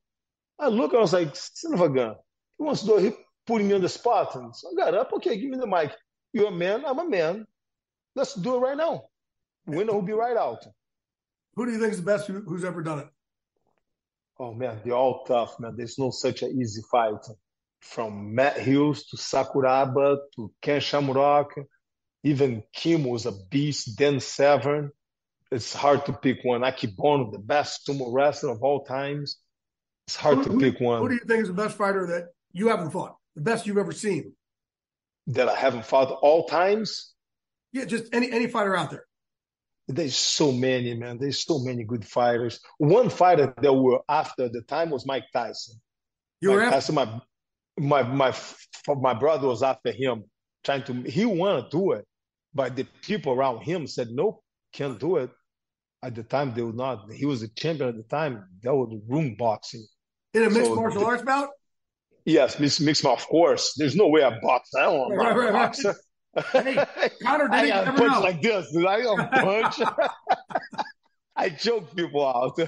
[0.58, 2.14] I look, I was like, son of a gun.
[2.58, 3.02] He wants to do it.
[3.02, 3.12] He
[3.46, 4.34] putting me on the spot.
[4.36, 5.12] And so I got up.
[5.14, 5.92] Okay, give me the mic.
[6.32, 6.84] You're a man.
[6.86, 7.46] I'm a man.
[8.14, 9.04] Let's do it right now.
[9.66, 10.64] Winner will be right out.
[11.54, 13.08] Who do you think is the best who's ever done it?
[14.38, 15.76] Oh man, they're all tough, man.
[15.76, 17.24] There's no such an easy fight
[17.80, 21.54] from Matt Hughes to Sakuraba to Ken Shamrock.
[22.24, 23.96] Even Kim was a beast.
[23.96, 24.90] Dan Severn.
[25.52, 26.62] It's hard to pick one.
[26.62, 29.36] Akebono, the best sumo wrestler of all times.
[30.06, 31.02] It's hard who, to pick one.
[31.02, 33.16] Who do you think is the best fighter that you haven't fought?
[33.36, 34.32] The best you've ever seen?
[35.26, 37.12] That I haven't fought all times?
[37.70, 39.04] Yeah, just any any fighter out there.
[39.88, 41.18] There's so many, man.
[41.18, 42.58] There's so many good fighters.
[42.78, 45.80] One fighter that were after the time was Mike Tyson.
[46.40, 47.20] You Mike were Tyson, my
[47.78, 48.34] my my
[48.88, 50.24] my brother was after him,
[50.64, 50.94] trying to.
[51.02, 52.06] He wanted to do it,
[52.54, 54.42] but the people around him said, "Nope,
[54.72, 55.30] can't do it."
[56.02, 57.12] At the time, they would not.
[57.12, 58.44] He was a champion at the time.
[58.62, 59.86] That was room boxing.
[60.34, 61.50] In a mixed so martial the, arts bout.
[62.24, 63.04] Yes, mixed mixed.
[63.04, 64.70] Of course, there's no way I box.
[64.76, 65.84] I don't want right, right, box.
[65.84, 66.88] Right.
[66.96, 68.20] hey, Conor did I got punch know.
[68.20, 68.66] like this.
[68.76, 69.80] I don't punch.
[71.36, 72.58] I choke people out.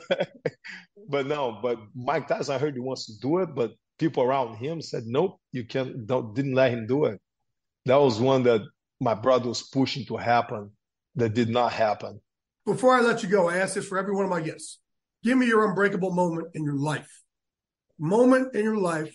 [1.08, 4.56] but no, but Mike Tyson, I heard he wants to do it, but people around
[4.56, 7.20] him said, "Nope, you can't." Don't, didn't let him do it.
[7.86, 8.62] That was one that
[9.00, 10.70] my brother was pushing to happen.
[11.16, 12.20] That did not happen.
[12.66, 14.78] Before I let you go, I ask this for every one of my guests.
[15.22, 17.10] Give me your unbreakable moment in your life.
[17.98, 19.14] Moment in your life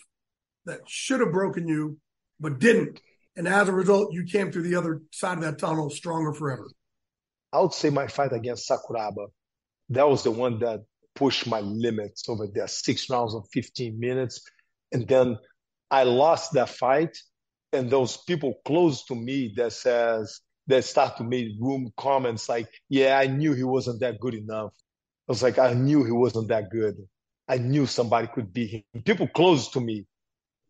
[0.66, 1.98] that should have broken you,
[2.38, 3.00] but didn't.
[3.36, 6.68] And as a result, you came through the other side of that tunnel stronger forever.
[7.52, 9.26] I would say my fight against Sakuraba.
[9.90, 10.80] That was the one that
[11.14, 12.68] pushed my limits over there.
[12.68, 14.42] Six rounds of 15 minutes.
[14.92, 15.38] And then
[15.90, 17.16] I lost that fight.
[17.72, 20.40] And those people close to me that says,
[20.70, 24.72] that start to make room comments like, yeah, I knew he wasn't that good enough.
[25.28, 26.96] I was like, I knew he wasn't that good.
[27.48, 29.02] I knew somebody could beat him.
[29.04, 30.06] People close to me.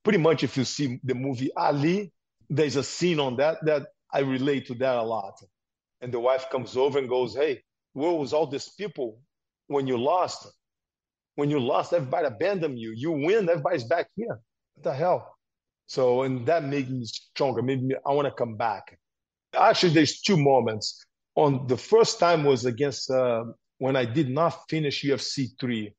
[0.05, 2.13] Pretty much if you see the movie Ali,
[2.51, 5.35] there's a scene on that that I relate to that a lot.
[6.03, 7.63] And the wife comes over and goes, Hey,
[7.95, 9.21] where was all these people
[9.69, 10.49] when you lost?
[11.37, 12.93] when you lost, everybody abandoned you.
[12.97, 14.41] You win, everybody's back here.
[14.75, 15.37] What the hell?
[15.89, 17.63] So, and that made me stronger.
[17.63, 18.99] Made me, I want to come back.
[19.55, 21.05] Actually, there's two moments.
[21.37, 23.45] On the first time was against uh,
[23.79, 25.95] when I did not finish UFC three.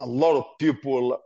[0.00, 1.18] A lot of people,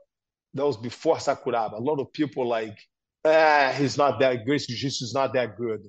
[0.54, 1.74] that was before Sakuraba.
[1.74, 2.78] A lot of people like,
[3.24, 4.44] ah, he's not that.
[4.44, 5.80] Gracie Jiu-Jitsu is not that good.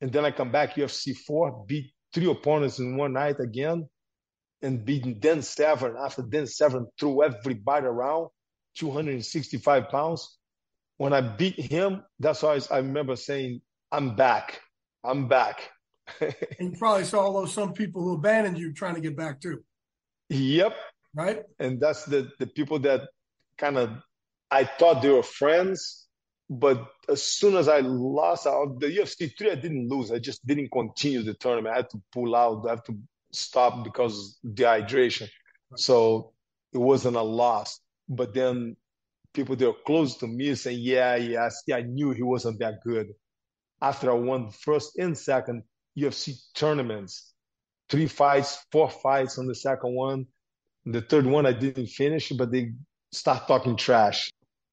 [0.00, 3.88] And then I come back UFC four, beat three opponents in one night again
[4.62, 8.28] and beating Dan Severn after Dan Severn threw everybody around,
[8.76, 10.38] 265 pounds.
[10.96, 13.60] When I beat him, that's why I remember saying,
[13.92, 14.60] I'm back.
[15.08, 15.70] I'm back.
[16.20, 19.40] and you probably saw all those some people who abandoned you trying to get back
[19.40, 19.64] too.
[20.28, 20.76] Yep.
[21.14, 21.42] Right.
[21.58, 23.08] And that's the the people that
[23.56, 23.90] kind of
[24.50, 26.06] I thought they were friends,
[26.48, 30.12] but as soon as I lost out the UFC three, I didn't lose.
[30.12, 31.74] I just didn't continue the tournament.
[31.74, 32.66] I had to pull out.
[32.66, 32.98] I had to
[33.32, 35.28] stop because dehydration.
[35.76, 36.32] So
[36.72, 37.80] it wasn't a loss.
[38.08, 38.76] But then
[39.34, 42.76] people that were close to me saying, yeah, yeah, see, I knew he wasn't that
[42.84, 43.08] good.
[43.80, 45.62] After I won the first and second
[45.96, 47.32] UFC tournaments,
[47.88, 50.26] three fights, four fights on the second one.
[50.84, 52.72] The third one I didn't finish, but they
[53.12, 54.30] start talking trash.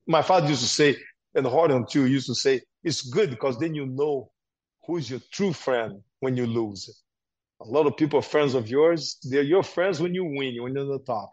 [0.08, 0.97] My father used to say,
[1.34, 4.32] and Rorion too used to say, it's good because then you know
[4.86, 7.03] who's your true friend when you lose.
[7.62, 9.18] A lot of people are friends of yours.
[9.24, 11.32] They're your friends when you win, when you're on the top.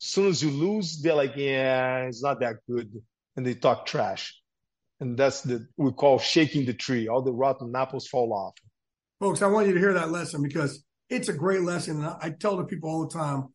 [0.00, 2.90] As soon as you lose, they're like, yeah, it's not that good.
[3.36, 4.37] And they talk trash.
[5.00, 7.08] And that's the we call shaking the tree.
[7.08, 8.54] All the rotten apples fall off.
[9.20, 12.02] Folks, I want you to hear that lesson because it's a great lesson.
[12.02, 13.48] And I tell the people all the time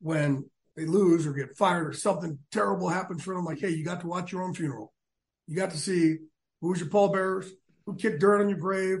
[0.00, 3.84] when they lose or get fired or something terrible happens for them, like, hey, you
[3.84, 4.92] got to watch your own funeral.
[5.46, 6.16] You got to see
[6.60, 7.50] who's your pallbearers,
[7.84, 9.00] who kicked dirt on your grave,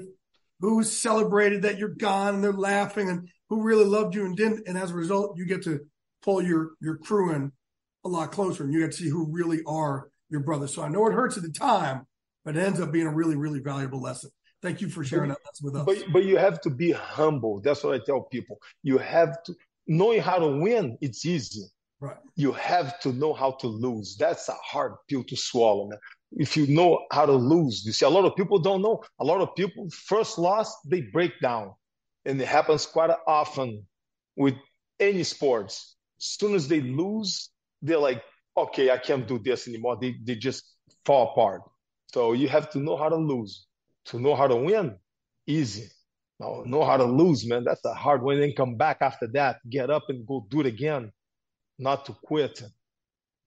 [0.60, 4.66] who celebrated that you're gone and they're laughing and who really loved you and didn't.
[4.66, 5.80] And as a result, you get to
[6.22, 7.52] pull your, your crew in
[8.04, 10.74] a lot closer and you get to see who really are your brothers.
[10.74, 12.06] So I know it hurts at the time,
[12.44, 14.30] but it ends up being a really, really valuable lesson.
[14.62, 15.86] Thank you for sharing that with us.
[15.86, 17.60] But, but you have to be humble.
[17.60, 18.58] That's what I tell people.
[18.82, 19.54] You have to,
[19.86, 21.64] knowing how to win, it's easy.
[21.98, 22.16] Right.
[22.36, 24.16] You have to know how to lose.
[24.16, 25.98] That's a hard pill to swallow, man
[26.32, 27.84] if you know how to lose.
[27.84, 29.02] You see, a lot of people don't know.
[29.18, 31.74] A lot of people first loss, they break down.
[32.24, 33.86] And it happens quite often
[34.36, 34.54] with
[34.98, 35.96] any sports.
[36.20, 37.50] As soon as they lose,
[37.82, 38.22] they're like,
[38.56, 39.98] okay, I can't do this anymore.
[40.00, 40.74] They, they just
[41.04, 41.62] fall apart.
[42.12, 43.66] So you have to know how to lose.
[44.06, 44.96] To know how to win,
[45.46, 45.88] easy.
[46.38, 47.64] Now, know how to lose, man.
[47.64, 48.40] That's a hard one.
[48.40, 51.12] Then come back after that, get up and go do it again.
[51.78, 52.62] Not to quit.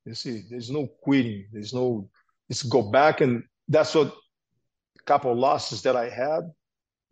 [0.05, 1.47] You see, there's no quitting.
[1.51, 2.09] There's no
[2.49, 6.51] is go back and that's what a couple losses that I had.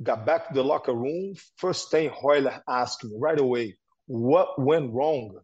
[0.03, 1.35] Got back to the locker room.
[1.57, 3.77] First thing Royler asked me right away,
[4.07, 5.39] what went wrong?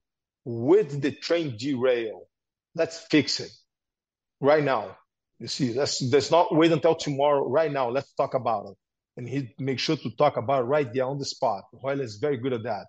[0.45, 2.27] With the train derail?
[2.77, 3.51] Let's fix it
[4.39, 4.97] right now.
[5.39, 7.47] You see, let's let's not wait until tomorrow.
[7.47, 8.77] Right now, let's talk about it.
[9.17, 11.63] And he make sure to talk about it right there on the spot.
[11.83, 12.85] Royler is very good at that.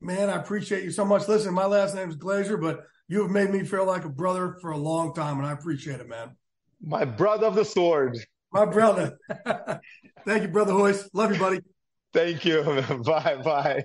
[0.00, 1.26] Man, I appreciate you so much.
[1.26, 4.56] Listen, my last name is Glazer, but you have made me feel like a brother
[4.60, 6.36] for a long time, and I appreciate it, man.
[6.80, 8.16] My brother of the sword.
[8.52, 9.18] My brother.
[10.24, 11.08] Thank you, brother Royce.
[11.12, 11.60] Love you, buddy.
[12.12, 12.62] Thank you.
[13.04, 13.84] Bye bye.